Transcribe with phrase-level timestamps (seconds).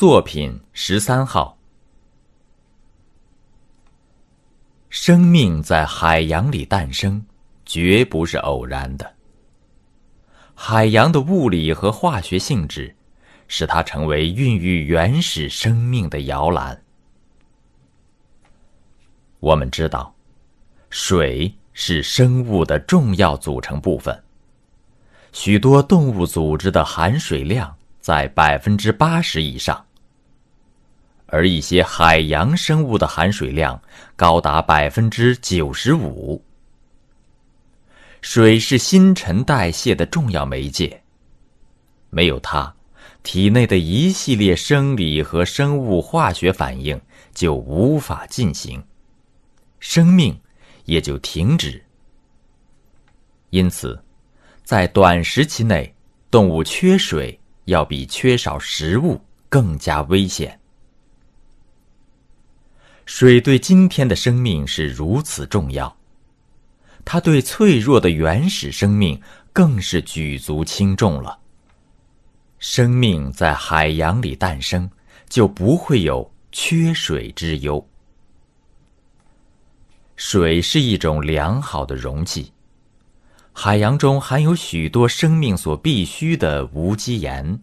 [0.00, 1.58] 作品十三号。
[4.90, 7.20] 生命在海洋里诞生，
[7.66, 9.12] 绝不是偶然的。
[10.54, 12.94] 海洋的物理和化学性质，
[13.48, 16.80] 使它成为孕育原始生命的摇篮。
[19.40, 20.14] 我们知道，
[20.90, 24.16] 水是生物的重要组成部分。
[25.32, 29.84] 许多动物组织的含水量在百分之八十以上，
[31.28, 33.80] 而一些海洋生物的含水量
[34.16, 36.44] 高达百分之九十五。
[38.20, 41.00] 水是新陈代谢的重要媒介，
[42.10, 42.74] 没有它，
[43.22, 47.00] 体内的一系列生理和生物化学反应
[47.32, 48.82] 就无法进行，
[49.78, 50.38] 生命
[50.84, 51.82] 也就停止。
[53.50, 53.98] 因此。
[54.64, 55.94] 在短时期内，
[56.30, 59.18] 动物缺水要比缺少食物
[59.48, 60.60] 更加危险。
[63.08, 65.96] 水对今天的生命是如此重要，
[67.06, 69.18] 它对脆弱的原始生命
[69.50, 71.38] 更是举足轻重了。
[72.58, 74.88] 生命在海洋里诞生，
[75.26, 77.82] 就不会有缺水之忧。
[80.16, 82.52] 水是一种良好的容器。
[83.54, 87.58] 海洋中含有许多生命所必需的无机盐，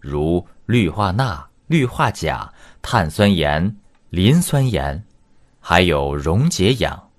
[0.00, 3.76] 如氯化钠、氯化钾、碳酸盐、
[4.10, 5.04] 磷酸盐，
[5.60, 7.10] 还有溶解氧。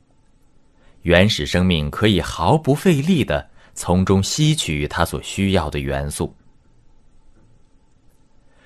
[1.02, 6.36] 原始生命可以毫不费力的从中吸取它所需要的元素。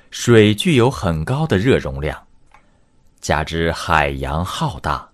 [0.09, 2.21] 水具有很高的热容量，
[3.19, 5.09] 加之海洋浩大，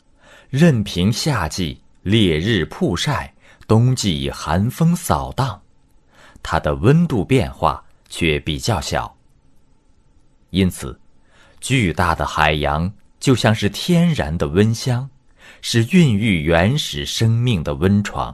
[0.50, 3.34] 任凭夏季烈日曝晒。
[3.68, 5.62] 冬季寒风扫荡，
[6.42, 9.14] 它的温度变化却比较小。
[10.52, 10.98] 因此，
[11.68, 15.10] 巨大的海洋就像是天然的温箱，
[15.60, 18.34] 是孕育原始生命的温床。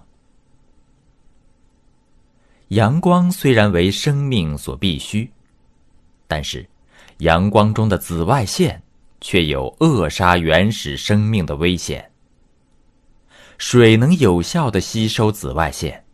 [2.68, 5.28] 阳光虽然为生命所必须，
[6.28, 6.63] 但是
[7.22, 8.80] 阳光中的紫外线
[9.19, 12.08] 却有扼杀原始生命的危险。
[13.58, 16.06] 水能有效的吸收紫外线，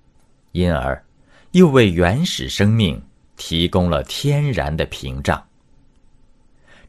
[0.54, 1.04] 因而
[1.52, 3.04] 又为原始生命
[3.36, 5.49] 提供了天然的屏障。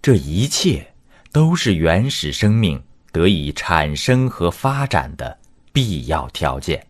[0.02, 0.86] 这一切
[1.30, 5.36] 都是原始生命得以产生和发展的
[5.72, 6.86] 必要条件。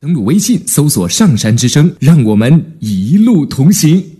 [0.00, 4.13] 登录微信，搜索“上山之声”，让我们一路同行。